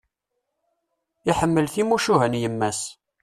Iḥemmel 1.29 1.65
timucuha 1.73 2.27
n 2.31 2.39
yemma-s. 2.41 2.81